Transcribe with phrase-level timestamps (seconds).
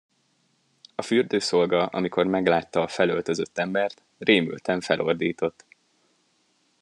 [0.95, 5.65] A fürdőszolga, amikor meglátta a felöltözött embert, rémülten felordított.